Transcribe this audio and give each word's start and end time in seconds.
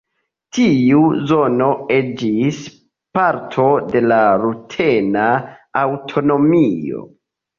Tiu 0.57 1.01
zono 1.31 1.65
iĝis 1.97 2.61
parto 3.17 3.67
de 3.91 4.01
la 4.05 4.19
rutena 4.45 5.27
aŭtonomio. 5.85 7.07